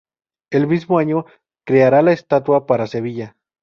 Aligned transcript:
El 0.51 0.65
mismo 0.65 0.97
año 0.97 1.27
creará 1.63 2.01
la 2.01 2.11
estatua 2.13 2.65
para 2.65 2.87
Sevilla. 2.87 3.37